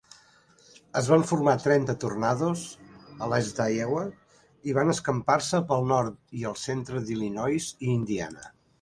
Es 1.01 1.09
van 1.11 1.25
formar 1.31 1.53
trenta 1.65 1.95
tornados 2.05 2.63
a 3.27 3.29
l'est 3.35 3.61
d'Iowa 3.61 4.03
i 4.73 4.77
van 4.81 4.97
escampar-se 4.97 5.63
pel 5.75 5.89
nord 5.95 6.21
i 6.43 6.51
el 6.55 6.61
centre 6.67 7.07
d'Illinois 7.09 7.73
i 7.79 7.97
Indiana. 8.01 8.55